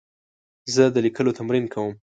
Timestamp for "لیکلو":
1.05-1.37